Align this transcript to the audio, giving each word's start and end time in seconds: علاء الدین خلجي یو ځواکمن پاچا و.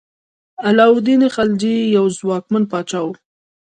علاء 0.67 0.91
الدین 0.95 1.21
خلجي 1.35 1.75
یو 1.95 2.05
ځواکمن 2.17 2.63
پاچا 2.71 3.01
و. 3.05 3.09